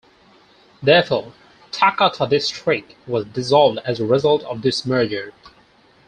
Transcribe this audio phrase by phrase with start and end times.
[0.81, 1.31] Therefore,
[1.71, 5.31] Takata District was dissolved as a result of this merger.